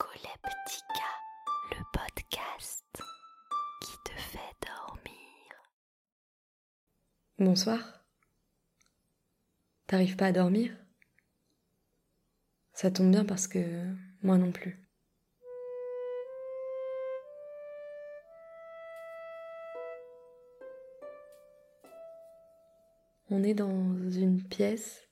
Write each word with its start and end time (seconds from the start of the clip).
Narcoleptica, 0.00 1.08
le 1.70 1.82
podcast 1.92 3.02
qui 3.80 3.96
te 4.04 4.12
fait 4.20 4.38
dormir. 4.66 5.72
Bonsoir. 7.38 8.04
T'arrives 9.86 10.16
pas 10.16 10.26
à 10.26 10.32
dormir? 10.32 10.76
Ça 12.72 12.90
tombe 12.90 13.10
bien 13.10 13.24
parce 13.24 13.48
que 13.48 13.94
moi 14.22 14.38
non 14.38 14.52
plus. 14.52 14.80
On 23.30 23.42
est 23.42 23.54
dans 23.54 24.10
une 24.10 24.42
pièce 24.42 25.08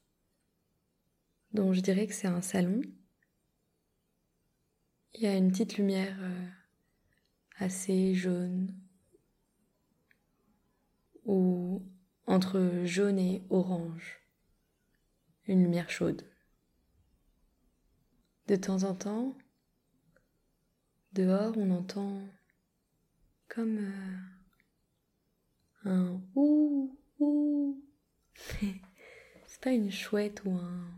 dont 1.52 1.72
je 1.72 1.80
dirais 1.80 2.06
que 2.06 2.14
c'est 2.14 2.28
un 2.28 2.42
salon. 2.42 2.80
Il 5.18 5.22
y 5.22 5.26
a 5.28 5.34
une 5.34 5.50
petite 5.50 5.78
lumière 5.78 6.14
euh, 6.20 6.46
assez 7.56 8.14
jaune 8.14 8.78
ou 11.24 11.82
entre 12.26 12.82
jaune 12.84 13.18
et 13.18 13.42
orange. 13.48 14.20
Une 15.46 15.62
lumière 15.62 15.88
chaude. 15.88 16.30
De 18.46 18.56
temps 18.56 18.82
en 18.82 18.94
temps, 18.94 19.34
dehors, 21.14 21.56
on 21.56 21.70
entend 21.70 22.20
comme 23.48 23.78
euh, 23.78 24.18
un 25.84 26.20
ouh 26.34 26.94
ouh. 27.20 27.82
C'est 28.34 29.62
pas 29.62 29.72
une 29.72 29.90
chouette 29.90 30.42
ou 30.44 30.50
un 30.50 30.90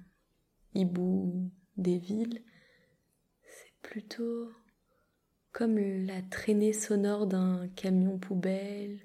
hibou 0.75 1.53
des 1.77 1.99
villes, 1.99 2.43
plutôt 3.83 4.53
comme 5.53 5.79
la 5.79 6.23
traînée 6.23 6.73
sonore 6.73 7.27
d'un 7.27 7.69
camion 7.69 8.19
poubelle 8.19 9.01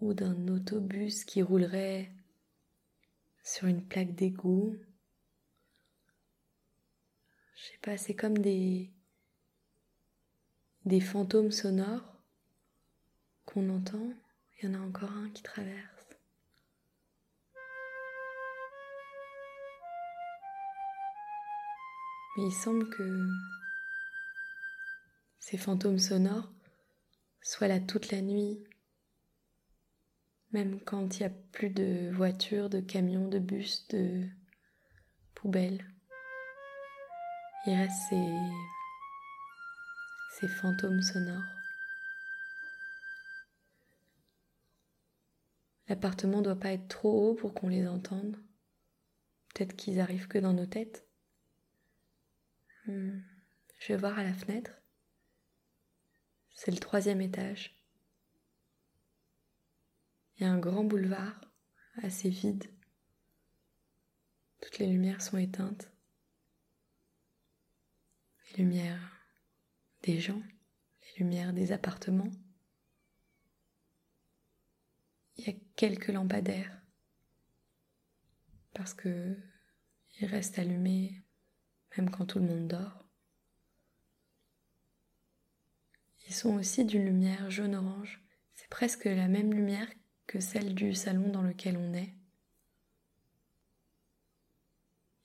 ou 0.00 0.14
d'un 0.14 0.48
autobus 0.48 1.24
qui 1.24 1.42
roulerait 1.42 2.10
sur 3.42 3.66
une 3.66 3.84
plaque 3.84 4.14
d'égout. 4.14 4.76
Je 7.54 7.64
sais 7.64 7.78
pas, 7.82 7.96
c'est 7.96 8.14
comme 8.14 8.38
des 8.38 8.90
des 10.86 11.00
fantômes 11.00 11.50
sonores 11.50 12.16
qu'on 13.44 13.68
entend. 13.68 14.14
Il 14.56 14.70
y 14.70 14.72
en 14.72 14.80
a 14.80 14.86
encore 14.86 15.12
un 15.12 15.28
qui 15.30 15.42
traverse. 15.42 15.99
Mais 22.36 22.44
il 22.44 22.52
semble 22.52 22.88
que 22.90 23.28
ces 25.38 25.58
fantômes 25.58 25.98
sonores 25.98 26.52
soient 27.42 27.68
là 27.68 27.80
toute 27.80 28.10
la 28.10 28.20
nuit, 28.20 28.62
même 30.52 30.80
quand 30.80 31.16
il 31.16 31.20
n'y 31.20 31.26
a 31.26 31.34
plus 31.52 31.70
de 31.70 32.10
voitures, 32.12 32.70
de 32.70 32.80
camions, 32.80 33.28
de 33.28 33.38
bus, 33.38 33.86
de 33.88 34.26
poubelles. 35.34 35.84
Il 37.66 37.74
reste 37.74 37.96
ces, 38.08 38.34
ces 40.38 40.48
fantômes 40.48 41.02
sonores. 41.02 41.42
L'appartement 45.88 46.40
doit 46.40 46.54
pas 46.54 46.72
être 46.72 46.86
trop 46.86 47.30
haut 47.30 47.34
pour 47.34 47.52
qu'on 47.52 47.68
les 47.68 47.88
entende. 47.88 48.36
Peut-être 49.52 49.74
qu'ils 49.74 49.98
arrivent 49.98 50.28
que 50.28 50.38
dans 50.38 50.52
nos 50.52 50.66
têtes. 50.66 51.09
Je 52.86 53.88
vais 53.88 53.96
voir 53.96 54.18
à 54.18 54.24
la 54.24 54.34
fenêtre. 54.34 54.72
C'est 56.54 56.70
le 56.70 56.78
troisième 56.78 57.20
étage. 57.20 57.74
Il 60.36 60.42
y 60.42 60.46
a 60.46 60.52
un 60.52 60.58
grand 60.58 60.84
boulevard, 60.84 61.40
assez 62.02 62.28
vide. 62.28 62.64
Toutes 64.60 64.78
les 64.78 64.86
lumières 64.86 65.22
sont 65.22 65.38
éteintes. 65.38 65.90
Les 68.50 68.64
lumières 68.64 69.24
des 70.02 70.18
gens, 70.18 70.42
les 71.02 71.24
lumières 71.24 71.52
des 71.52 71.72
appartements. 71.72 72.30
Il 75.36 75.46
y 75.46 75.50
a 75.50 75.58
quelques 75.76 76.08
lampadaires 76.08 76.80
parce 78.74 78.94
que 78.94 79.36
ils 80.20 80.26
restent 80.26 80.58
allumés 80.58 81.22
même 81.96 82.10
quand 82.10 82.26
tout 82.26 82.38
le 82.38 82.46
monde 82.46 82.68
dort. 82.68 83.04
Ils 86.26 86.34
sont 86.34 86.54
aussi 86.54 86.84
d'une 86.84 87.04
lumière 87.04 87.50
jaune-orange. 87.50 88.24
C'est 88.54 88.68
presque 88.68 89.06
la 89.06 89.26
même 89.26 89.52
lumière 89.52 89.88
que 90.26 90.38
celle 90.38 90.74
du 90.74 90.94
salon 90.94 91.28
dans 91.28 91.42
lequel 91.42 91.76
on 91.76 91.92
est. 91.92 92.14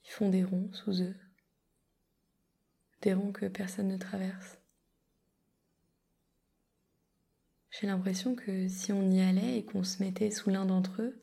Ils 0.04 0.10
font 0.10 0.28
des 0.28 0.42
ronds 0.42 0.72
sous 0.72 1.02
eux, 1.02 1.16
des 3.02 3.14
ronds 3.14 3.32
que 3.32 3.46
personne 3.46 3.88
ne 3.88 3.96
traverse. 3.96 4.58
J'ai 7.70 7.86
l'impression 7.86 8.34
que 8.34 8.68
si 8.68 8.90
on 8.92 9.10
y 9.10 9.20
allait 9.20 9.58
et 9.58 9.64
qu'on 9.64 9.84
se 9.84 10.02
mettait 10.02 10.30
sous 10.30 10.50
l'un 10.50 10.64
d'entre 10.64 11.02
eux, 11.02 11.20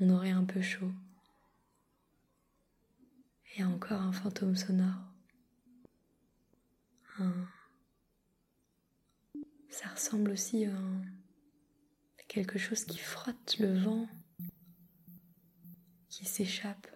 on 0.00 0.10
aurait 0.10 0.30
un 0.30 0.44
peu 0.44 0.60
chaud. 0.60 0.92
Il 3.58 3.64
encore 3.64 4.00
un 4.00 4.12
fantôme 4.12 4.54
sonore. 4.54 5.02
Ça 9.68 9.88
ressemble 9.88 10.30
aussi 10.30 10.66
à 10.66 10.72
quelque 12.28 12.56
chose 12.56 12.84
qui 12.84 12.98
frotte 12.98 13.56
le 13.58 13.76
vent, 13.76 14.06
qui 16.08 16.24
s'échappe. 16.24 16.86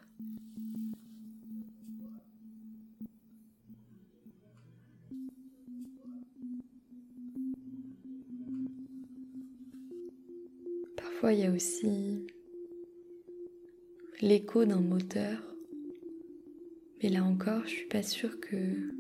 Parfois, 10.96 11.32
il 11.32 11.40
y 11.40 11.46
a 11.46 11.50
aussi 11.50 12.24
l'écho 14.20 14.64
d'un 14.64 14.80
moteur 14.80 15.51
mais 17.02 17.08
là 17.08 17.24
encore, 17.24 17.64
je 17.64 17.70
suis 17.70 17.88
pas 17.88 18.02
sûre 18.02 18.38
que 18.40 18.94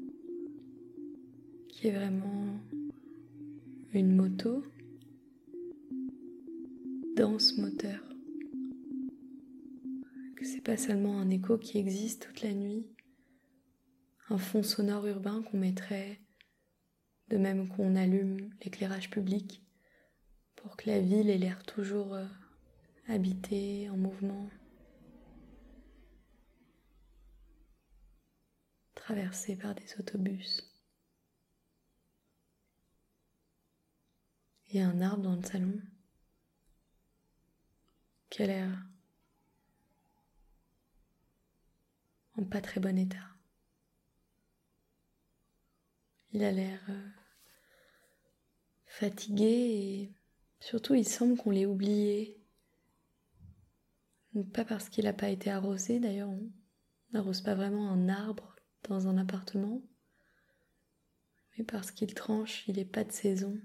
qu'il 1.68 1.86
y 1.86 1.88
ait 1.88 1.96
vraiment 1.96 2.58
une 3.92 4.16
moto 4.16 4.64
dans 7.16 7.38
ce 7.38 7.60
moteur. 7.60 8.00
Que 10.36 10.44
c'est 10.44 10.60
pas 10.60 10.76
seulement 10.76 11.20
un 11.20 11.30
écho 11.30 11.58
qui 11.58 11.78
existe 11.78 12.26
toute 12.26 12.42
la 12.42 12.52
nuit, 12.52 12.86
un 14.30 14.38
fond 14.38 14.64
sonore 14.64 15.06
urbain 15.06 15.42
qu'on 15.42 15.58
mettrait 15.58 16.18
de 17.28 17.36
même 17.36 17.68
qu'on 17.68 17.94
allume 17.94 18.50
l'éclairage 18.64 19.10
public 19.10 19.62
pour 20.56 20.76
que 20.76 20.90
la 20.90 21.00
ville 21.00 21.30
ait 21.30 21.38
l'air 21.38 21.62
toujours 21.62 22.14
euh, 22.14 22.26
habitée, 23.08 23.88
en 23.90 23.96
mouvement. 23.96 24.48
Par 29.60 29.74
des 29.74 29.94
autobus. 29.98 30.62
Il 34.68 34.76
y 34.76 34.80
a 34.80 34.88
un 34.88 35.00
arbre 35.02 35.22
dans 35.22 35.36
le 35.36 35.42
salon 35.42 35.80
qui 38.30 38.42
a 38.42 38.46
l'air 38.46 38.86
en 42.38 42.44
pas 42.44 42.62
très 42.62 42.80
bon 42.80 42.96
état. 42.96 43.18
Il 46.32 46.42
a 46.42 46.50
l'air 46.50 46.80
euh, 46.88 47.10
fatigué 48.86 49.44
et 49.44 50.14
surtout 50.58 50.94
il 50.94 51.06
semble 51.06 51.36
qu'on 51.36 51.50
l'ait 51.50 51.66
oublié. 51.66 52.42
Pas 54.54 54.64
parce 54.64 54.88
qu'il 54.88 55.04
n'a 55.04 55.12
pas 55.12 55.28
été 55.28 55.50
arrosé, 55.50 56.00
d'ailleurs 56.00 56.30
on 56.30 56.50
n'arrose 57.12 57.42
pas 57.42 57.54
vraiment 57.54 57.90
un 57.90 58.08
arbre 58.08 58.51
dans 58.88 59.08
un 59.08 59.16
appartement, 59.16 59.82
mais 61.56 61.64
parce 61.64 61.90
qu'il 61.90 62.14
tranche, 62.14 62.66
il 62.68 62.76
n'est 62.76 62.84
pas 62.84 63.04
de 63.04 63.12
saison. 63.12 63.60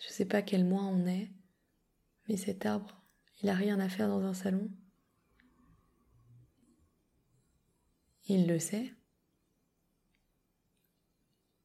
Je 0.00 0.08
ne 0.08 0.12
sais 0.12 0.26
pas 0.26 0.42
quel 0.42 0.64
mois 0.64 0.82
on 0.82 1.06
est, 1.06 1.30
mais 2.28 2.36
cet 2.36 2.66
arbre, 2.66 3.02
il 3.42 3.48
a 3.48 3.54
rien 3.54 3.78
à 3.80 3.88
faire 3.88 4.08
dans 4.08 4.22
un 4.22 4.34
salon. 4.34 4.70
Il 8.26 8.46
le 8.46 8.58
sait. 8.58 8.94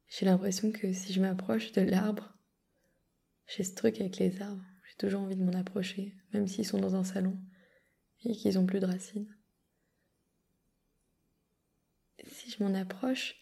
J'ai 0.08 0.26
l'impression 0.26 0.72
que 0.72 0.92
si 0.92 1.12
je 1.12 1.20
m'approche 1.20 1.72
de 1.72 1.82
l'arbre, 1.82 2.34
j'ai 3.46 3.62
ce 3.62 3.74
truc 3.74 4.00
avec 4.00 4.18
les 4.18 4.40
arbres, 4.42 4.64
j'ai 4.88 4.96
toujours 4.96 5.22
envie 5.22 5.36
de 5.36 5.44
m'en 5.44 5.58
approcher, 5.58 6.14
même 6.32 6.46
s'ils 6.46 6.66
sont 6.66 6.80
dans 6.80 6.96
un 6.96 7.04
salon 7.04 7.38
et 8.24 8.32
qu'ils 8.32 8.58
ont 8.58 8.66
plus 8.66 8.80
de 8.80 8.86
racines. 8.86 9.37
Je 12.24 12.62
m'en 12.62 12.74
approche, 12.74 13.36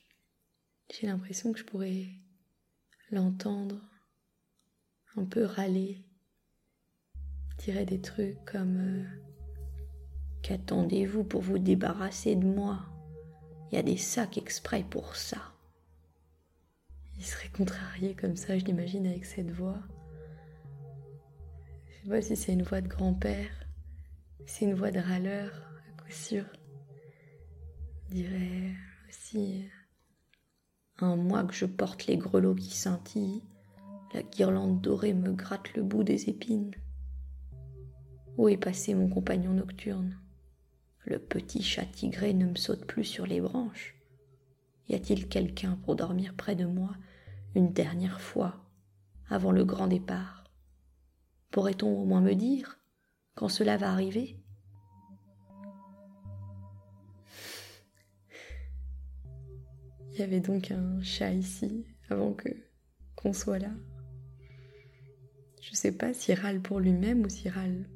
j'ai 0.93 1.07
l'impression 1.07 1.53
que 1.53 1.59
je 1.59 1.65
pourrais 1.65 2.07
l'entendre 3.11 3.81
un 5.17 5.25
peu 5.25 5.45
râler, 5.45 6.05
dirait 7.59 7.87
des 7.87 8.01
trucs 8.01 8.45
comme 8.45 8.77
euh, 8.77 9.05
Qu'attendez-vous 10.47 11.25
pour 11.25 11.41
vous 11.43 11.59
débarrasser 11.59 12.37
de 12.37 12.47
moi? 12.47 12.87
Il 13.69 13.75
y 13.75 13.79
a 13.79 13.83
des 13.83 13.97
sacs 13.97 14.39
exprès 14.39 14.85
pour 14.85 15.17
ça. 15.17 15.43
Il 17.17 17.25
serait 17.25 17.49
contrarié 17.49 18.15
comme 18.15 18.37
ça, 18.37 18.57
je 18.57 18.65
l'imagine 18.65 19.09
avec 19.09 19.25
cette 19.25 19.51
voix. 19.51 19.83
Je 21.89 21.95
sais 21.95 22.09
pas 22.09 22.23
si 22.23 22.37
c'est 22.37 22.53
une 22.53 22.63
voix 22.63 22.81
de 22.81 22.87
grand-père, 22.87 23.51
c'est 24.47 24.67
une 24.67 24.75
voix 24.75 24.93
de 24.93 25.01
râleur, 25.01 25.51
à 25.89 26.01
coup 26.01 26.13
sûr. 26.13 26.45
Il 28.09 28.17
dirait 28.17 28.73
aussi 29.09 29.65
un 30.99 31.17
mois 31.17 31.45
que 31.45 31.55
je 31.55 31.67
porte 31.67 32.07
les 32.07 32.17
grelots 32.17 32.55
qui 32.55 32.71
scintillent, 32.71 33.43
la 34.15 34.23
guirlande 34.23 34.81
dorée 34.81 35.13
me 35.13 35.33
gratte 35.33 35.75
le 35.75 35.83
bout 35.83 36.05
des 36.05 36.31
épines. 36.31 36.73
Où 38.37 38.49
est 38.49 38.57
passé 38.57 38.95
mon 38.95 39.09
compagnon 39.09 39.53
nocturne? 39.53 40.19
Le 41.05 41.19
petit 41.19 41.63
chat 41.63 41.87
tigré 41.87 42.33
ne 42.33 42.47
me 42.47 42.57
saute 42.57 42.87
plus 42.87 43.05
sur 43.05 43.27
les 43.27 43.41
branches. 43.41 43.95
Y 44.89 44.95
a-t-il 44.95 45.29
quelqu'un 45.29 45.77
pour 45.85 45.97
dormir 45.97 46.35
près 46.35 46.55
de 46.55 46.65
moi 46.65 46.97
une 47.55 47.73
dernière 47.73 48.21
fois 48.21 48.65
avant 49.29 49.53
le 49.53 49.65
grand 49.65 49.89
départ? 49.89 50.45
Pourrait-on 51.51 51.89
au 51.89 52.05
moins 52.05 52.21
me 52.21 52.35
dire 52.35 52.79
quand 53.35 53.49
cela 53.49 53.77
va 53.77 53.91
arriver? 53.91 54.39
Il 60.17 60.21
y 60.21 60.23
avait 60.23 60.41
donc 60.41 60.71
un 60.71 61.03
chat 61.03 61.31
ici 61.31 61.85
avant 62.09 62.33
que 62.33 62.49
qu'on 63.17 63.35
soit 63.35 63.59
là. 63.59 63.71
Je 65.61 65.75
sais 65.75 65.93
pas 65.93 66.15
s'il 66.15 66.41
râle 66.41 66.63
pour 66.63 66.81
lui-même 66.81 67.21
ou 67.23 67.29
s'il 67.29 67.51
râle 67.51 67.87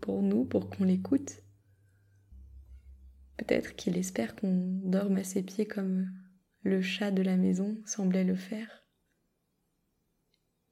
pour 0.00 0.22
nous, 0.22 0.46
pour 0.46 0.70
qu'on 0.70 0.84
l'écoute. 0.84 1.42
Peut-être 3.36 3.76
qu'il 3.76 3.98
espère 3.98 4.36
qu'on 4.36 4.80
dorme 4.84 5.18
à 5.18 5.22
ses 5.22 5.42
pieds 5.42 5.66
comme 5.66 6.10
le 6.62 6.80
chat 6.80 7.10
de 7.10 7.20
la 7.20 7.36
maison 7.36 7.76
semblait 7.84 8.24
le 8.24 8.36
faire. 8.36 8.82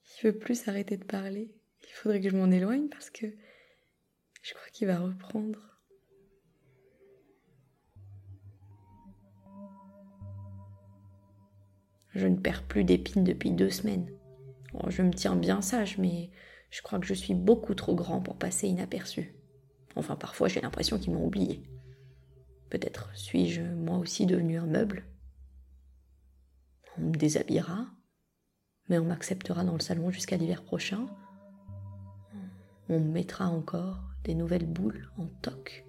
Il 0.06 0.28
veut 0.28 0.38
plus 0.38 0.58
s'arrêter 0.58 0.96
de 0.96 1.04
parler. 1.04 1.54
Il 1.82 1.92
faudrait 1.92 2.22
que 2.22 2.30
je 2.30 2.36
m'en 2.36 2.50
éloigne 2.50 2.88
parce 2.88 3.10
que 3.10 3.26
je 4.40 4.54
crois 4.54 4.70
qu'il 4.72 4.86
va 4.86 5.00
reprendre. 5.00 5.67
Je 12.14 12.26
ne 12.26 12.36
perds 12.36 12.64
plus 12.64 12.84
d'épines 12.84 13.24
depuis 13.24 13.50
deux 13.50 13.70
semaines. 13.70 14.10
Oh, 14.74 14.90
je 14.90 15.02
me 15.02 15.12
tiens 15.12 15.36
bien 15.36 15.60
sage, 15.60 15.98
mais 15.98 16.30
je 16.70 16.82
crois 16.82 16.98
que 16.98 17.06
je 17.06 17.14
suis 17.14 17.34
beaucoup 17.34 17.74
trop 17.74 17.94
grand 17.94 18.20
pour 18.20 18.36
passer 18.36 18.68
inaperçu. 18.68 19.34
Enfin, 19.96 20.16
parfois 20.16 20.48
j'ai 20.48 20.60
l'impression 20.60 20.98
qu'ils 20.98 21.12
m'ont 21.12 21.26
oublié. 21.26 21.62
Peut-être 22.70 23.10
suis-je 23.14 23.62
moi 23.62 23.98
aussi 23.98 24.26
devenu 24.26 24.58
un 24.58 24.66
meuble? 24.66 25.04
On 26.98 27.02
me 27.02 27.14
déshabillera, 27.14 27.86
mais 28.88 28.98
on 28.98 29.04
m'acceptera 29.04 29.64
dans 29.64 29.74
le 29.74 29.80
salon 29.80 30.10
jusqu'à 30.10 30.36
l'hiver 30.36 30.62
prochain. 30.62 31.06
On 32.88 33.00
me 33.00 33.12
mettra 33.12 33.48
encore 33.48 34.02
des 34.24 34.34
nouvelles 34.34 34.66
boules 34.66 35.10
en 35.18 35.26
toc? 35.26 35.86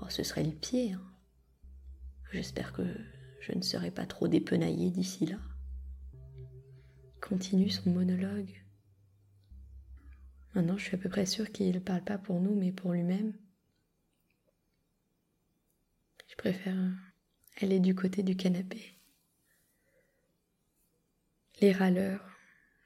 Oh, 0.00 0.08
ce 0.08 0.22
serait 0.22 0.44
le 0.44 0.52
pied. 0.52 0.92
Hein. 0.92 1.02
J'espère 2.32 2.72
que 2.72 2.82
je 3.40 3.52
ne 3.52 3.62
serai 3.62 3.90
pas 3.90 4.06
trop 4.06 4.28
dépenaillé 4.28 4.90
d'ici 4.90 5.26
là. 5.26 5.38
Continue 7.20 7.70
son 7.70 7.90
monologue. 7.90 8.62
Maintenant, 10.54 10.78
je 10.78 10.84
suis 10.84 10.94
à 10.94 10.98
peu 10.98 11.08
près 11.08 11.26
sûre 11.26 11.50
qu'il 11.52 11.72
ne 11.72 11.78
parle 11.78 12.02
pas 12.02 12.18
pour 12.18 12.40
nous, 12.40 12.54
mais 12.54 12.72
pour 12.72 12.92
lui-même. 12.92 13.32
Je 16.26 16.36
préfère 16.36 16.76
aller 17.60 17.80
du 17.80 17.94
côté 17.94 18.22
du 18.22 18.36
canapé. 18.36 18.98
Les 21.60 21.72
râleurs, 21.72 22.24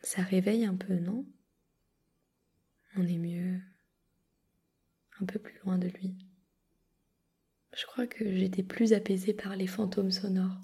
ça 0.03 0.23
réveille 0.23 0.65
un 0.65 0.77
peu, 0.77 0.95
non? 0.95 1.27
On 2.97 3.07
est 3.07 3.19
mieux 3.19 3.61
un 5.21 5.25
peu 5.27 5.39
plus 5.39 5.59
loin 5.65 5.79
de 5.79 5.89
lui. 5.89 6.17
Je 7.75 7.87
crois 7.87 8.07
que 8.07 8.31
j'étais 8.35 8.63
plus 8.63 8.93
apaisée 8.93 9.33
par 9.33 9.57
les 9.57 9.67
fantômes 9.67 10.11
sonores, 10.11 10.61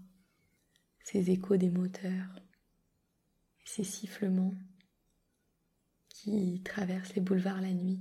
ces 1.05 1.31
échos 1.31 1.56
des 1.56 1.70
moteurs, 1.70 2.43
ces 3.64 3.84
sifflements 3.84 4.55
qui 6.08 6.62
traversent 6.64 7.14
les 7.14 7.22
boulevards 7.22 7.62
la 7.62 7.72
nuit. 7.72 8.00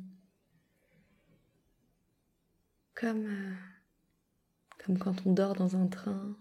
Comme, 2.95 3.27
euh, 3.27 4.98
quand 5.00 5.25
on 5.25 5.31
dort 5.31 5.53
dans 5.53 5.75
un 5.75 5.88
train. 5.88 6.36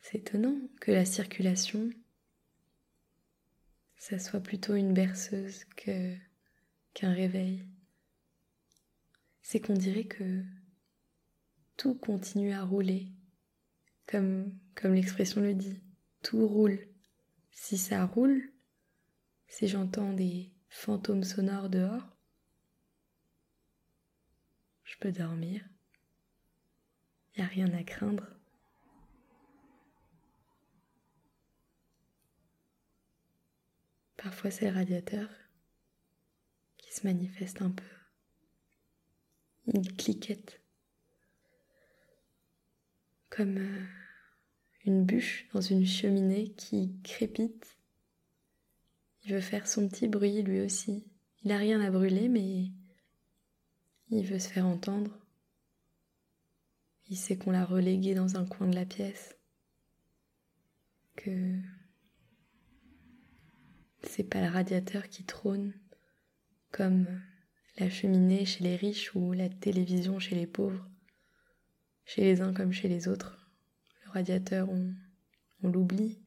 C'est 0.00 0.18
étonnant 0.18 0.56
que 0.80 0.90
la 0.90 1.04
circulation, 1.04 1.90
ça 3.98 4.18
soit 4.18 4.40
plutôt 4.40 4.74
une 4.74 4.94
berceuse 4.94 5.64
que 5.76 6.16
qu'un 6.94 7.12
réveil 7.12 7.64
c'est 9.48 9.60
qu'on 9.60 9.72
dirait 9.72 10.04
que 10.04 10.44
tout 11.78 11.94
continue 11.94 12.52
à 12.52 12.62
rouler, 12.62 13.08
comme, 14.06 14.52
comme 14.74 14.92
l'expression 14.92 15.40
le 15.40 15.54
dit, 15.54 15.82
tout 16.22 16.46
roule. 16.46 16.86
Si 17.50 17.78
ça 17.78 18.04
roule, 18.04 18.52
si 19.46 19.66
j'entends 19.66 20.12
des 20.12 20.52
fantômes 20.68 21.24
sonores 21.24 21.70
dehors, 21.70 22.14
je 24.84 24.98
peux 24.98 25.12
dormir. 25.12 25.66
Il 27.34 27.38
n'y 27.38 27.44
a 27.46 27.48
rien 27.48 27.72
à 27.72 27.82
craindre. 27.84 28.26
Parfois 34.18 34.50
c'est 34.50 34.68
le 34.68 34.76
radiateur 34.76 35.30
qui 36.76 36.92
se 36.92 37.06
manifeste 37.06 37.62
un 37.62 37.70
peu 37.70 37.97
une 39.72 39.86
cliquette, 39.86 40.60
comme 43.30 43.58
euh, 43.58 43.86
une 44.84 45.04
bûche 45.04 45.46
dans 45.52 45.60
une 45.60 45.86
cheminée 45.86 46.52
qui 46.52 46.98
crépite. 47.02 47.78
Il 49.24 49.34
veut 49.34 49.40
faire 49.40 49.68
son 49.68 49.88
petit 49.88 50.08
bruit 50.08 50.42
lui 50.42 50.60
aussi. 50.60 51.04
Il 51.42 51.48
n'a 51.48 51.58
rien 51.58 51.80
à 51.80 51.90
brûler, 51.90 52.28
mais 52.28 52.70
il 54.10 54.26
veut 54.26 54.38
se 54.38 54.48
faire 54.48 54.66
entendre. 54.66 55.18
Il 57.08 57.16
sait 57.16 57.36
qu'on 57.36 57.50
l'a 57.50 57.64
relégué 57.64 58.14
dans 58.14 58.36
un 58.36 58.46
coin 58.46 58.66
de 58.66 58.74
la 58.74 58.84
pièce, 58.84 59.36
que 61.16 61.58
c'est 64.02 64.24
pas 64.24 64.40
le 64.40 64.52
radiateur 64.52 65.08
qui 65.08 65.24
trône 65.24 65.72
comme 66.70 67.06
la 67.78 67.88
cheminée 67.88 68.44
chez 68.44 68.64
les 68.64 68.76
riches 68.76 69.14
ou 69.14 69.32
la 69.32 69.48
télévision 69.48 70.18
chez 70.18 70.34
les 70.34 70.46
pauvres, 70.48 70.84
chez 72.04 72.22
les 72.22 72.40
uns 72.40 72.52
comme 72.52 72.72
chez 72.72 72.88
les 72.88 73.06
autres. 73.06 73.48
Le 74.04 74.10
radiateur, 74.10 74.68
on, 74.68 74.94
on 75.62 75.68
l'oublie. 75.68 76.18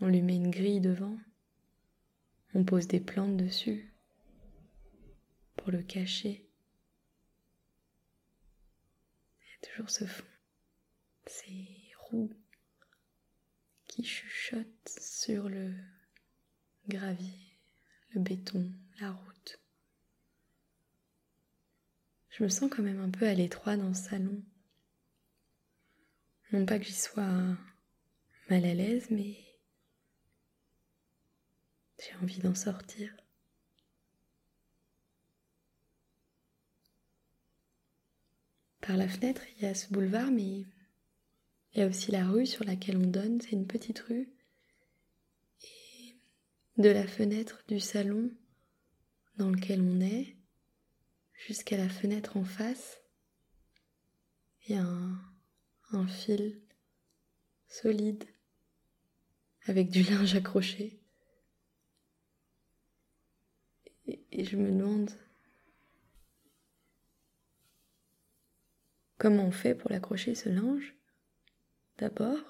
On 0.00 0.06
lui 0.08 0.20
met 0.20 0.36
une 0.36 0.50
grille 0.50 0.80
devant. 0.80 1.16
On 2.54 2.64
pose 2.64 2.88
des 2.88 3.00
plantes 3.00 3.38
dessus 3.38 3.94
pour 5.56 5.70
le 5.70 5.82
cacher. 5.82 6.46
Il 9.40 9.46
y 9.48 9.54
a 9.54 9.70
toujours 9.70 9.88
ce 9.88 10.04
fond, 10.04 10.24
ces 11.26 11.66
roues 11.96 12.34
qui 13.86 14.04
chuchotent 14.04 14.98
sur 14.98 15.48
le 15.48 15.72
gravier 16.88 17.51
le 18.14 18.20
béton, 18.20 18.70
la 19.00 19.10
route. 19.10 19.60
Je 22.30 22.42
me 22.42 22.48
sens 22.48 22.70
quand 22.70 22.82
même 22.82 23.00
un 23.00 23.10
peu 23.10 23.26
à 23.26 23.34
l'étroit 23.34 23.76
dans 23.76 23.92
ce 23.94 24.10
salon. 24.10 24.42
Non 26.52 26.66
pas 26.66 26.78
que 26.78 26.84
j'y 26.84 26.92
sois 26.92 27.22
mal 28.50 28.64
à 28.64 28.74
l'aise, 28.74 29.06
mais 29.10 29.36
j'ai 31.98 32.14
envie 32.22 32.40
d'en 32.40 32.54
sortir. 32.54 33.14
Par 38.80 38.96
la 38.96 39.08
fenêtre, 39.08 39.42
il 39.56 39.62
y 39.62 39.66
a 39.66 39.74
ce 39.74 39.92
boulevard, 39.92 40.30
mais 40.30 40.42
il 40.42 40.66
y 41.76 41.82
a 41.82 41.86
aussi 41.86 42.10
la 42.10 42.26
rue 42.26 42.46
sur 42.46 42.64
laquelle 42.64 42.96
on 42.96 43.06
donne. 43.06 43.40
C'est 43.40 43.52
une 43.52 43.66
petite 43.66 44.00
rue 44.00 44.28
de 46.76 46.88
la 46.88 47.06
fenêtre 47.06 47.62
du 47.68 47.80
salon 47.80 48.30
dans 49.36 49.50
lequel 49.50 49.80
on 49.80 50.00
est, 50.00 50.36
jusqu'à 51.34 51.76
la 51.76 51.88
fenêtre 51.88 52.36
en 52.36 52.44
face. 52.44 53.00
Il 54.66 54.76
y 54.76 54.78
a 54.78 54.86
un, 55.92 56.06
fil 56.06 56.62
solide 57.66 58.24
avec 59.66 59.90
du 59.90 60.02
linge 60.10 60.34
accroché. 60.34 61.00
Et 64.06 64.44
je 64.44 64.56
me 64.56 64.70
demande 64.70 65.10
comment 69.18 69.44
on 69.44 69.52
fait 69.52 69.74
pour 69.74 69.90
l'accrocher 69.90 70.34
ce 70.34 70.48
linge 70.48 70.96
d'abord. 71.98 72.40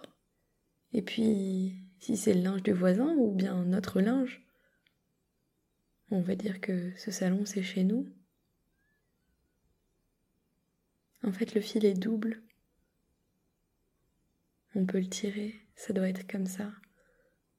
Et 0.93 1.03
puis 1.03 1.92
si 2.03 2.17
c'est 2.17 2.35
le 2.35 2.41
linge 2.41 2.65
du 2.65 2.73
voisin 2.73 3.15
ou 3.17 3.31
bien 3.31 3.63
notre 3.65 4.01
linge. 4.01 4.45
On 6.11 6.21
va 6.21 6.35
dire 6.35 6.61
que 6.61 6.93
ce 6.97 7.13
salon 7.13 7.45
c'est 7.47 7.63
chez 7.63 7.85
nous. 7.85 8.13
En 11.23 11.31
fait, 11.31 11.55
le 11.55 11.61
fil 11.61 11.85
est 11.85 11.95
double. 11.95 12.43
On 14.75 14.85
peut 14.85 14.99
le 14.99 15.09
tirer, 15.09 15.65
ça 15.77 15.93
doit 15.93 16.09
être 16.09 16.29
comme 16.29 16.47
ça, 16.47 16.73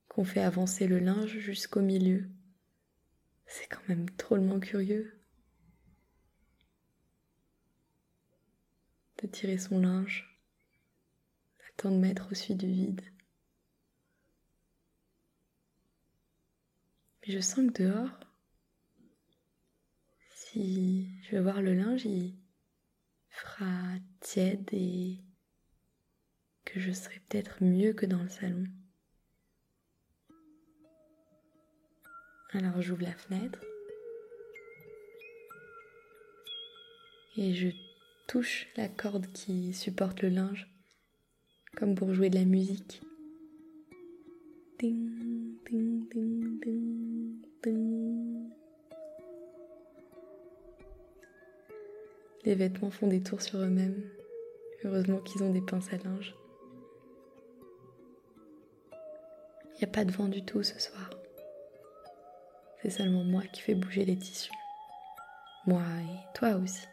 qu'on 0.09 0.25
fait 0.25 0.41
avancer 0.41 0.87
le 0.87 0.99
linge 0.99 1.37
jusqu'au 1.37 1.79
milieu. 1.79 2.29
C'est 3.45 3.67
quand 3.67 3.87
même 3.87 4.09
drôlement 4.17 4.59
curieux 4.59 5.23
de 9.21 9.27
tirer 9.27 9.57
son 9.57 9.79
linge, 9.79 10.37
attendre 11.69 11.95
de 11.95 12.01
mettre 12.01 12.25
au-dessus 12.25 12.55
du 12.55 12.67
vide. 12.67 13.12
Mais 17.25 17.33
je 17.33 17.39
sens 17.39 17.71
que 17.71 17.83
dehors, 17.83 18.19
si 20.35 21.07
je 21.23 21.31
vais 21.31 21.41
voir 21.41 21.61
le 21.61 21.73
linge, 21.73 22.05
il 22.05 22.35
fera 23.29 23.93
tiède 24.19 24.67
et 24.73 25.19
que 26.65 26.79
je 26.79 26.91
serai 26.91 27.21
peut-être 27.29 27.63
mieux 27.63 27.93
que 27.93 28.05
dans 28.05 28.21
le 28.21 28.29
salon. 28.29 28.65
Alors 32.51 32.81
j'ouvre 32.81 33.03
la 33.03 33.13
fenêtre 33.13 33.59
et 37.37 37.55
je 37.55 37.69
touche 38.27 38.67
la 38.75 38.87
corde 38.89 39.31
qui 39.33 39.73
supporte 39.73 40.21
le 40.21 40.29
linge, 40.29 40.67
comme 41.75 41.95
pour 41.95 42.13
jouer 42.13 42.29
de 42.29 42.35
la 42.35 42.45
musique. 42.45 43.01
Les 52.45 52.55
vêtements 52.55 52.91
font 52.91 53.07
des 53.07 53.23
tours 53.23 53.41
sur 53.41 53.59
eux-mêmes. 53.59 54.03
Heureusement 54.83 55.19
qu'ils 55.19 55.41
ont 55.43 55.51
des 55.51 55.61
pinces 55.61 55.87
à 55.93 55.97
linge. 55.97 56.35
Il 59.75 59.77
n'y 59.77 59.83
a 59.85 59.87
pas 59.87 60.03
de 60.03 60.11
vent 60.11 60.27
du 60.27 60.43
tout 60.43 60.63
ce 60.63 60.77
soir. 60.77 61.09
C'est 62.81 62.89
seulement 62.89 63.23
moi 63.23 63.43
qui 63.53 63.61
fais 63.61 63.75
bouger 63.75 64.03
les 64.03 64.17
tissus. 64.17 64.51
Moi 65.65 65.81
et 66.01 66.37
toi 66.37 66.57
aussi. 66.57 66.85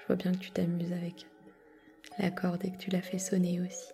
Je 0.00 0.06
vois 0.08 0.16
bien 0.16 0.32
que 0.32 0.40
tu 0.40 0.50
t'amuses 0.50 0.92
avec 0.92 1.26
la 2.18 2.30
corde 2.30 2.66
et 2.66 2.70
que 2.70 2.76
tu 2.76 2.90
la 2.90 3.00
fais 3.00 3.18
sonner 3.18 3.62
aussi. 3.62 3.88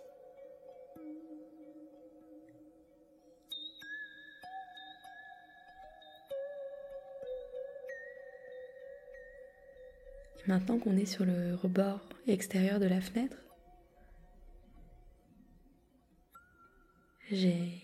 Maintenant 10.47 10.79
qu'on 10.79 10.95
est 10.95 11.05
sur 11.05 11.25
le 11.25 11.55
rebord 11.55 12.07
extérieur 12.25 12.79
de 12.79 12.85
la 12.85 13.01
fenêtre, 13.01 13.35
j'ai 17.29 17.83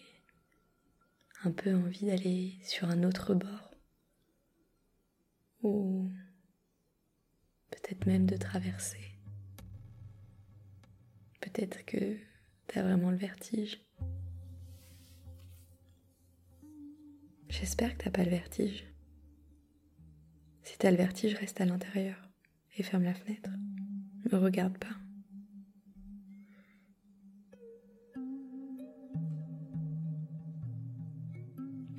un 1.44 1.52
peu 1.52 1.76
envie 1.76 2.06
d'aller 2.06 2.54
sur 2.64 2.90
un 2.90 3.04
autre 3.04 3.34
bord 3.34 3.72
ou 5.62 6.10
peut-être 7.70 8.06
même 8.06 8.26
de 8.26 8.38
traverser. 8.38 9.12
Peut-être 11.42 11.84
que 11.84 12.18
tu 12.70 12.80
as 12.80 12.84
vraiment 12.84 13.12
le 13.12 13.18
vertige. 13.18 13.82
J'espère 17.50 17.98
que 17.98 18.06
t'as 18.06 18.12
pas 18.12 18.24
le 18.24 18.30
vertige. 18.30 18.86
Si 20.62 20.78
t'as 20.78 20.92
le 20.92 20.98
vertige, 20.98 21.36
reste 21.36 21.60
à 21.60 21.66
l'intérieur 21.66 22.23
et 22.78 22.84
ferme 22.84 23.04
la 23.04 23.14
fenêtre. 23.14 23.52
Me 24.32 24.38
regarde 24.38 24.78
pas. 24.78 24.96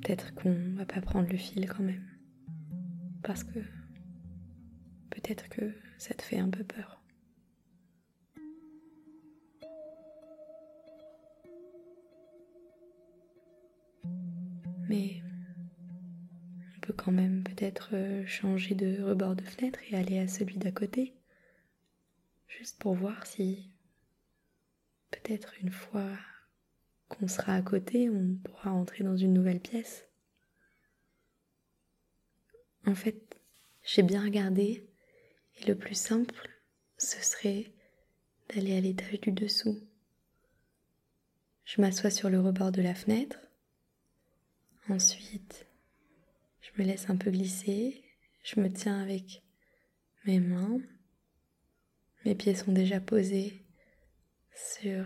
Peut-être 0.01 0.33
qu'on 0.35 0.75
va 0.75 0.85
pas 0.85 1.01
prendre 1.01 1.29
le 1.29 1.37
fil 1.37 1.67
quand 1.67 1.83
même. 1.83 2.05
Parce 3.23 3.43
que 3.43 3.59
peut-être 5.09 5.49
que 5.49 5.73
ça 5.97 6.13
te 6.13 6.21
fait 6.21 6.37
un 6.37 6.49
peu 6.49 6.63
peur. 6.63 7.01
Euh, 17.93 18.25
changer 18.25 18.75
de 18.75 19.01
rebord 19.03 19.35
de 19.35 19.43
fenêtre 19.43 19.79
et 19.89 19.95
aller 19.95 20.19
à 20.19 20.27
celui 20.27 20.57
d'à 20.57 20.71
côté. 20.71 21.13
Juste 22.47 22.77
pour 22.79 22.95
voir 22.95 23.25
si 23.25 23.69
peut-être 25.11 25.53
une 25.61 25.71
fois 25.71 26.09
qu'on 27.09 27.27
sera 27.27 27.55
à 27.55 27.61
côté, 27.61 28.09
on 28.09 28.35
pourra 28.43 28.71
entrer 28.71 29.03
dans 29.03 29.17
une 29.17 29.33
nouvelle 29.33 29.59
pièce. 29.59 30.07
En 32.85 32.95
fait, 32.95 33.37
j'ai 33.83 34.03
bien 34.03 34.23
regardé 34.23 34.87
et 35.57 35.65
le 35.65 35.75
plus 35.75 35.95
simple, 35.95 36.49
ce 36.97 37.21
serait 37.23 37.71
d'aller 38.49 38.77
à 38.77 38.81
l'étage 38.81 39.21
du 39.21 39.31
dessous. 39.31 39.79
Je 41.63 41.81
m'assois 41.81 42.11
sur 42.11 42.29
le 42.29 42.39
rebord 42.39 42.71
de 42.71 42.81
la 42.81 42.93
fenêtre. 42.93 43.39
Ensuite, 44.87 45.64
je 46.75 46.81
me 46.81 46.87
laisse 46.87 47.09
un 47.09 47.15
peu 47.15 47.31
glisser. 47.31 48.03
Je 48.43 48.59
me 48.59 48.71
tiens 48.71 49.01
avec 49.01 49.43
mes 50.25 50.39
mains. 50.39 50.79
Mes 52.25 52.35
pieds 52.35 52.55
sont 52.55 52.71
déjà 52.71 52.99
posés 52.99 53.65
sur 54.53 55.05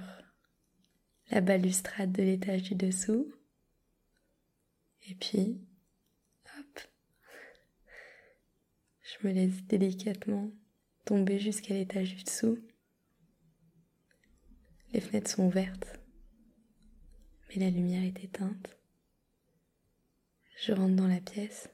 la 1.30 1.42
balustrade 1.42 2.12
de 2.12 2.24
l'étage 2.24 2.64
du 2.64 2.76
dessous. 2.76 3.32
Et 5.10 5.16
puis, 5.16 5.60
hop, 6.58 6.80
je 9.02 9.28
me 9.28 9.34
laisse 9.34 9.64
délicatement 9.64 10.52
tomber 11.06 11.40
jusqu'à 11.40 11.74
l'étage 11.74 12.16
du 12.16 12.24
dessous. 12.24 12.60
Les 14.94 15.02
fenêtres 15.02 15.30
sont 15.30 15.46
ouvertes, 15.46 16.00
mais 17.50 17.56
la 17.58 17.70
lumière 17.70 18.04
est 18.04 18.24
éteinte. 18.24 18.79
Je 20.62 20.74
rentre 20.74 20.96
dans 20.96 21.08
la 21.08 21.22
pièce. 21.22 21.70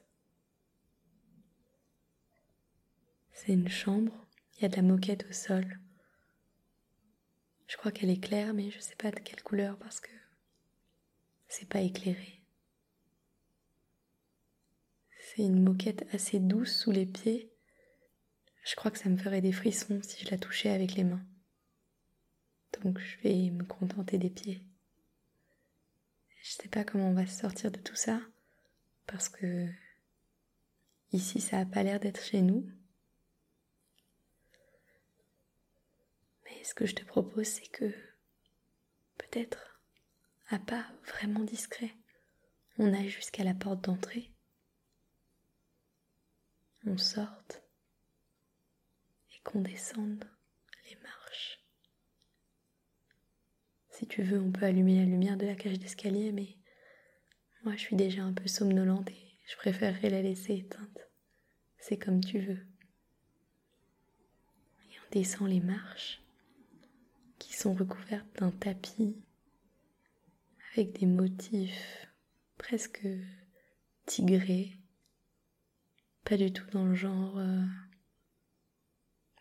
C'est 3.32 3.52
une 3.52 3.68
chambre, 3.68 4.12
il 4.54 4.62
y 4.62 4.64
a 4.64 4.68
de 4.68 4.76
la 4.76 4.82
moquette 4.82 5.26
au 5.28 5.32
sol. 5.32 5.80
Je 7.66 7.76
crois 7.76 7.90
qu'elle 7.90 8.10
est 8.10 8.22
claire, 8.22 8.54
mais 8.54 8.70
je 8.70 8.78
sais 8.78 8.94
pas 8.94 9.10
de 9.10 9.18
quelle 9.18 9.42
couleur 9.42 9.76
parce 9.78 9.98
que 9.98 10.12
c'est 11.48 11.68
pas 11.68 11.80
éclairé. 11.80 12.44
C'est 15.18 15.42
une 15.42 15.64
moquette 15.64 16.06
assez 16.12 16.38
douce 16.38 16.78
sous 16.78 16.92
les 16.92 17.06
pieds. 17.06 17.52
Je 18.62 18.76
crois 18.76 18.92
que 18.92 18.98
ça 18.98 19.08
me 19.08 19.18
ferait 19.18 19.40
des 19.40 19.52
frissons 19.52 20.00
si 20.00 20.24
je 20.24 20.30
la 20.30 20.38
touchais 20.38 20.70
avec 20.70 20.94
les 20.94 21.04
mains. 21.04 21.26
Donc 22.82 23.00
je 23.00 23.18
vais 23.18 23.50
me 23.50 23.64
contenter 23.64 24.16
des 24.16 24.30
pieds. 24.30 24.62
Je 26.40 26.52
sais 26.52 26.68
pas 26.68 26.84
comment 26.84 27.08
on 27.08 27.14
va 27.14 27.26
se 27.26 27.40
sortir 27.40 27.72
de 27.72 27.80
tout 27.80 27.96
ça 27.96 28.20
parce 29.06 29.28
que 29.28 29.68
ici 31.12 31.40
ça 31.40 31.58
a 31.58 31.66
pas 31.66 31.82
l'air 31.82 32.00
d'être 32.00 32.22
chez 32.22 32.42
nous. 32.42 32.66
ce 36.66 36.74
que 36.74 36.86
je 36.86 36.96
te 36.96 37.04
propose, 37.04 37.46
c'est 37.46 37.68
que 37.68 37.94
peut-être 39.18 39.80
à 40.48 40.58
pas 40.58 40.84
vraiment 41.04 41.44
discret, 41.44 41.94
on 42.78 42.92
aille 42.92 43.08
jusqu'à 43.08 43.44
la 43.44 43.54
porte 43.54 43.82
d'entrée, 43.82 44.32
on 46.86 46.98
sorte 46.98 47.62
et 49.32 49.40
qu'on 49.44 49.60
descende 49.60 50.28
les 50.90 50.96
marches. 50.96 51.60
Si 53.90 54.08
tu 54.08 54.24
veux, 54.24 54.40
on 54.40 54.50
peut 54.50 54.66
allumer 54.66 54.96
la 54.96 55.04
lumière 55.04 55.36
de 55.36 55.46
la 55.46 55.54
cage 55.54 55.78
d'escalier, 55.78 56.32
mais 56.32 56.56
moi 57.66 57.74
je 57.74 57.80
suis 57.80 57.96
déjà 57.96 58.22
un 58.22 58.32
peu 58.32 58.46
somnolente 58.46 59.10
et 59.10 59.38
je 59.44 59.56
préférerais 59.56 60.08
la 60.08 60.22
laisser 60.22 60.54
éteinte. 60.54 61.00
C'est 61.78 61.98
comme 61.98 62.24
tu 62.24 62.38
veux. 62.38 62.64
On 64.80 65.10
descend 65.10 65.48
les 65.48 65.60
marches 65.60 66.22
qui 67.40 67.54
sont 67.54 67.74
recouvertes 67.74 68.38
d'un 68.38 68.52
tapis 68.52 69.16
avec 70.72 70.96
des 71.00 71.06
motifs 71.06 72.06
presque 72.56 73.06
tigrés, 74.04 74.78
pas 76.24 76.36
du 76.36 76.52
tout 76.52 76.70
dans 76.70 76.84
le 76.84 76.94
genre 76.94 77.36
euh, 77.38 77.64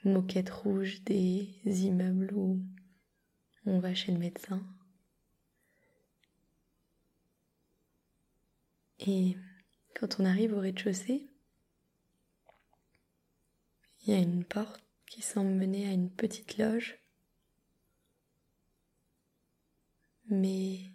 moquette 0.04 0.50
rouge 0.50 1.04
des 1.04 1.54
immeubles 1.64 2.34
où 2.34 2.60
on 3.68 3.80
va 3.80 3.94
chez 3.94 4.12
le 4.12 4.18
médecin. 4.18 4.66
Et 9.00 9.38
quand 9.94 10.20
on 10.20 10.26
arrive 10.26 10.54
au 10.54 10.60
rez-de-chaussée, 10.60 11.30
il 14.02 14.14
y 14.14 14.14
a 14.14 14.20
une 14.20 14.44
porte 14.44 14.84
qui 15.08 15.22
semble 15.22 15.52
mener 15.52 15.88
à 15.88 15.92
une 15.92 16.10
petite 16.10 16.58
loge. 16.58 17.00
Mais 20.30 20.92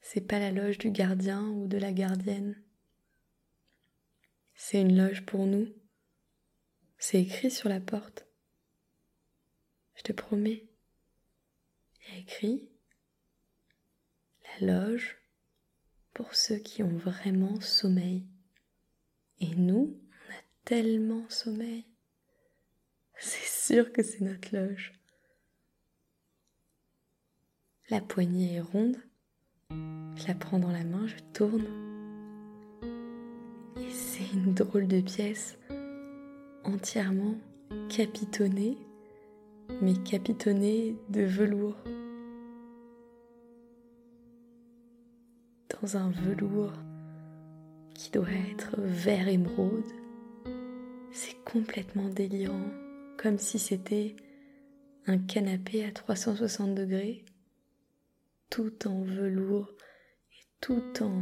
c'est 0.00 0.20
pas 0.20 0.38
la 0.38 0.50
loge 0.50 0.78
du 0.78 0.90
gardien 0.90 1.46
ou 1.48 1.66
de 1.66 1.78
la 1.78 1.92
gardienne. 1.92 2.62
C'est 4.54 4.80
une 4.80 4.96
loge 4.96 5.24
pour 5.24 5.46
nous. 5.46 5.68
C'est 6.98 7.20
écrit 7.20 7.50
sur 7.50 7.68
la 7.68 7.80
porte. 7.80 8.26
Je 9.94 10.02
te 10.02 10.12
promets. 10.12 10.68
Il 12.00 12.14
y 12.14 12.16
a 12.16 12.20
écrit 12.20 12.68
la 14.60 14.66
loge 14.66 15.19
pour 16.20 16.34
ceux 16.34 16.56
qui 16.56 16.82
ont 16.82 16.98
vraiment 16.98 17.58
sommeil. 17.62 18.26
Et 19.40 19.54
nous, 19.54 19.96
on 20.28 20.32
a 20.32 20.42
tellement 20.66 21.24
sommeil. 21.30 21.86
C'est 23.16 23.72
sûr 23.74 23.90
que 23.90 24.02
c'est 24.02 24.20
notre 24.20 24.54
loge. 24.54 24.92
La 27.88 28.02
poignée 28.02 28.56
est 28.56 28.60
ronde. 28.60 28.98
Je 29.70 30.26
la 30.28 30.34
prends 30.34 30.58
dans 30.58 30.70
la 30.70 30.84
main, 30.84 31.06
je 31.06 31.16
tourne. 31.32 31.64
Et 33.78 33.90
c'est 33.90 34.30
une 34.34 34.52
drôle 34.52 34.88
de 34.88 35.00
pièce 35.00 35.56
entièrement 36.64 37.38
capitonnée, 37.88 38.76
mais 39.80 39.94
capitonnée 40.04 40.96
de 41.08 41.22
velours. 41.22 41.78
Dans 45.82 45.96
un 45.96 46.10
velours 46.10 46.72
qui 47.94 48.10
doit 48.10 48.28
être 48.50 48.78
vert 48.78 49.28
émeraude. 49.28 49.92
C'est 51.10 51.42
complètement 51.44 52.08
délirant, 52.08 52.70
comme 53.18 53.38
si 53.38 53.58
c'était 53.58 54.16
un 55.06 55.18
canapé 55.18 55.84
à 55.84 55.92
360 55.92 56.74
degrés, 56.74 57.24
tout 58.48 58.86
en 58.86 59.02
velours 59.02 59.70
et 60.32 60.44
tout 60.60 61.02
en 61.02 61.12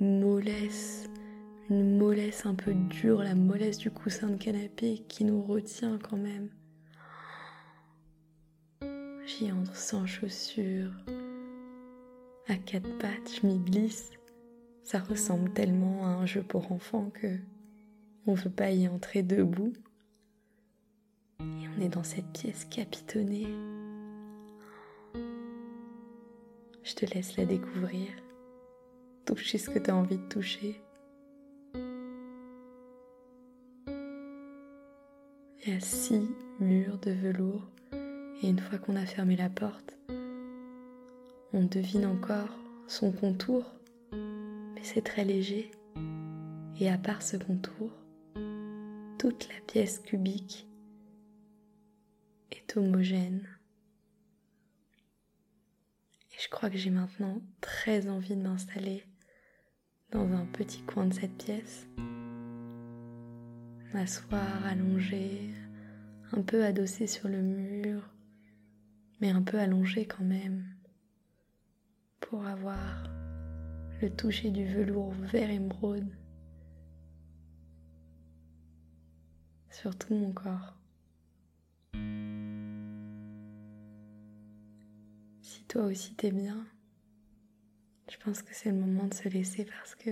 mollesse 0.00 1.08
une 1.70 1.96
mollesse 1.96 2.44
un 2.44 2.54
peu 2.54 2.74
dure, 2.74 3.22
la 3.22 3.34
mollesse 3.34 3.78
du 3.78 3.90
coussin 3.90 4.28
de 4.28 4.36
canapé 4.36 5.04
qui 5.08 5.24
nous 5.24 5.42
retient 5.42 5.98
quand 5.98 6.16
même. 6.16 6.50
J'y 9.26 9.50
entre 9.50 9.74
sans 9.74 10.04
chaussures, 10.04 10.92
à 12.48 12.56
quatre 12.56 12.98
pattes, 12.98 13.40
je 13.40 13.46
m'y 13.46 13.58
glisse. 13.58 14.10
Ça 14.82 14.98
ressemble 14.98 15.50
tellement 15.52 16.04
à 16.06 16.08
un 16.08 16.26
jeu 16.26 16.42
pour 16.42 16.70
enfants 16.72 17.10
que 17.14 17.38
on 18.26 18.34
veut 18.34 18.50
pas 18.50 18.70
y 18.70 18.88
entrer 18.88 19.22
debout. 19.22 19.72
Et 21.40 21.68
on 21.76 21.80
est 21.80 21.88
dans 21.88 22.04
cette 22.04 22.30
pièce 22.32 22.64
capitonnée. 22.66 23.48
Je 26.82 26.94
te 26.94 27.06
laisse 27.14 27.36
la 27.36 27.46
découvrir. 27.46 28.08
Toucher 29.24 29.58
ce 29.58 29.70
que 29.70 29.78
tu 29.78 29.90
as 29.90 29.96
envie 29.96 30.18
de 30.18 30.28
toucher. 30.28 30.80
Il 35.66 35.72
y 35.72 35.76
a 35.76 35.80
six 35.80 36.28
murs 36.60 36.98
de 36.98 37.10
velours 37.10 37.66
et 38.42 38.48
une 38.48 38.58
fois 38.58 38.78
qu'on 38.78 38.96
a 38.96 39.06
fermé 39.06 39.34
la 39.34 39.48
porte, 39.48 39.96
on 41.54 41.62
devine 41.62 42.04
encore 42.04 42.58
son 42.88 43.12
contour, 43.12 43.64
mais 44.12 44.82
c'est 44.82 45.02
très 45.02 45.24
léger. 45.24 45.70
Et 46.80 46.90
à 46.90 46.98
part 46.98 47.22
ce 47.22 47.36
contour, 47.36 47.92
toute 49.18 49.48
la 49.48 49.60
pièce 49.68 50.00
cubique 50.00 50.66
est 52.50 52.76
homogène. 52.76 53.48
Et 56.32 56.42
je 56.42 56.48
crois 56.48 56.70
que 56.70 56.76
j'ai 56.76 56.90
maintenant 56.90 57.40
très 57.60 58.08
envie 58.08 58.34
de 58.34 58.42
m'installer 58.42 59.04
dans 60.10 60.32
un 60.32 60.46
petit 60.46 60.82
coin 60.82 61.06
de 61.06 61.14
cette 61.14 61.38
pièce 61.38 61.86
m'asseoir 63.92 64.66
allongé, 64.66 65.54
un 66.32 66.42
peu 66.42 66.64
adossé 66.64 67.06
sur 67.06 67.28
le 67.28 67.40
mur, 67.40 68.10
mais 69.20 69.30
un 69.30 69.42
peu 69.42 69.60
allongé 69.60 70.04
quand 70.04 70.24
même, 70.24 70.73
pour 72.28 72.46
avoir 72.46 73.04
le 74.00 74.10
toucher 74.10 74.50
du 74.50 74.66
velours 74.66 75.12
vert 75.12 75.50
émeraude 75.50 76.08
sur 79.70 79.96
tout 79.96 80.14
mon 80.14 80.32
corps. 80.32 80.78
Si 85.42 85.64
toi 85.68 85.84
aussi 85.84 86.14
t'es 86.14 86.30
bien, 86.30 86.66
je 88.10 88.16
pense 88.18 88.42
que 88.42 88.54
c'est 88.54 88.70
le 88.70 88.78
moment 88.78 89.06
de 89.06 89.14
se 89.14 89.28
laisser 89.28 89.64
parce 89.64 89.94
que 89.94 90.10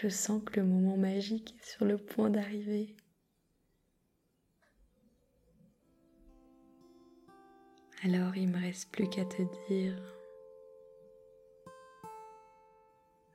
je 0.00 0.08
sens 0.08 0.42
que 0.44 0.60
le 0.60 0.66
moment 0.66 0.96
magique 0.96 1.56
est 1.58 1.66
sur 1.66 1.84
le 1.84 1.96
point 1.96 2.30
d'arriver. 2.30 2.94
Alors 8.04 8.36
il 8.36 8.48
me 8.48 8.60
reste 8.60 8.92
plus 8.92 9.08
qu'à 9.08 9.24
te 9.24 9.42
dire 9.68 10.00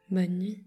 bonne 0.10 0.38
nuit. 0.38 0.64